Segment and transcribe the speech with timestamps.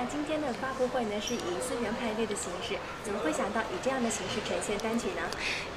[0.00, 5.20] 那今天的发布会呢是以四人派对的形式，怎么会想到以这样的形式呈现单曲呢？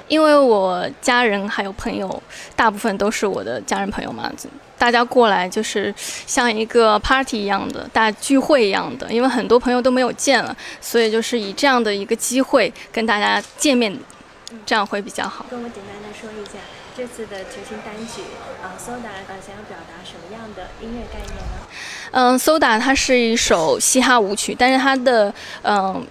[0.08, 2.22] 因为我家人还有朋友，
[2.56, 4.32] 大部分都是我的家人朋友嘛，
[4.78, 13.94] 大家过来就是像一个 party 一样的大聚会一样的，因为很多朋友都没有见了，所以就是以这样的一个机会跟大家见面，
[14.64, 15.44] 这样会比较好。
[15.50, 16.52] 跟我简单的说一下
[16.96, 18.22] 这次的全新单曲
[18.62, 21.60] 啊，Soda 呃想要表达什么样的音乐概念呢？
[22.14, 26.06] 嗯，Soda 它是一首嘻哈舞曲，但是它的嗯。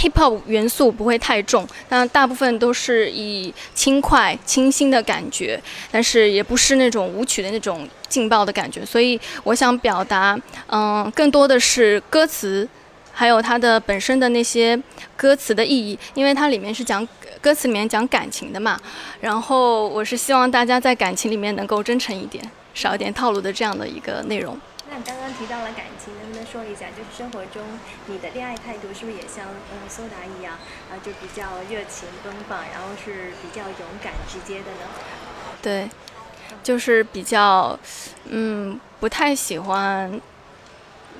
[0.00, 8.86] hip hop 元素不会太重，那大部分都是以轻快、清新的感觉，但是也不是那种舞曲的那种劲爆的感觉。
[8.86, 12.68] 所以我想表达，嗯，更多的是歌词，
[13.12, 14.80] 还有它的本身的那些
[15.16, 17.04] 歌词的意义，因为它里面是讲
[17.40, 18.78] 歌词里面讲感情的嘛。
[19.20, 24.56] 然后我是希望大家在感情里面能够真诚一点，少一点套路的这样的一个内容。
[25.04, 27.62] 刚刚提到了感情，能不能说一下，就是生活中
[28.06, 30.54] 你的恋爱态度是不是也像嗯苏达一样
[30.90, 34.88] 啊，就比较热情奔放，然后是比较勇敢直接的呢？
[35.62, 35.88] 对，
[36.62, 37.78] 就是比较
[38.26, 40.20] 嗯不太喜欢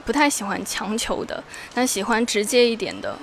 [0.05, 1.43] 不太喜欢强求的，
[1.75, 3.19] 但喜欢直接一点的。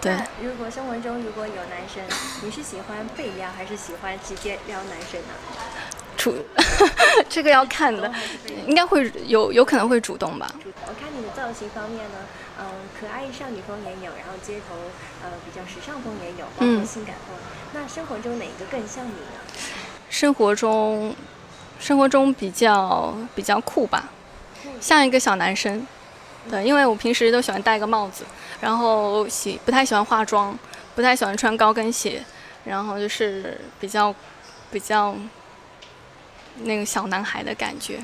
[0.00, 0.12] 对。
[0.42, 2.02] 如果生活中如果有男生，
[2.42, 5.28] 你是喜欢被撩还是喜欢直接撩男生呢？
[6.24, 6.34] 主
[7.28, 8.10] 这个要看的，
[8.66, 10.50] 应该会有有可能会主动吧。
[10.86, 12.16] 我看你的造型方面呢，
[12.58, 12.64] 嗯，
[12.98, 14.74] 可爱少女风也有，然后街头
[15.22, 17.36] 呃比较时尚风也有，包括性感风。
[17.74, 19.38] 那生活中哪一个更像你呢？
[20.08, 21.14] 生活中，
[21.78, 24.08] 生活中比较比较酷吧，
[24.80, 25.86] 像一个小男生。
[26.50, 28.24] 对，因为我平时都喜欢戴个帽子，
[28.62, 30.58] 然后喜不太喜欢化妆，
[30.94, 32.24] 不太喜欢穿高跟鞋，
[32.64, 34.14] 然后就是比较
[34.72, 35.14] 比较。
[36.62, 38.00] 那个小男孩的感觉。